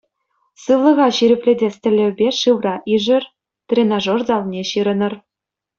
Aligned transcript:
Сывлӑха 0.61 1.07
ҫирӗплетес 1.17 1.75
тӗллевпе 1.85 2.27
шывра 2.39 2.75
ишӗр, 2.97 3.23
тренажер 3.73 4.19
залне 4.33 4.61
ҫырӑнӑр. 4.73 5.13